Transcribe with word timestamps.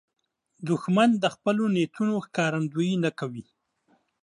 دښمن 0.67 1.09
د 1.23 1.25
خپلو 1.35 1.63
نیتونو 1.75 2.13
ښکارندویي 2.25 2.95
نه 3.03 3.11
کوي 3.19 3.45